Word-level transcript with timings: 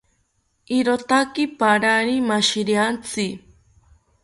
Irotaki 0.77 1.43
parari 1.59 2.15
mashiriantzi 2.29 3.27